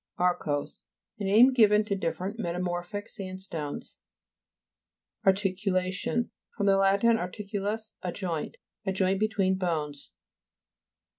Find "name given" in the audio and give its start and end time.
1.25-1.85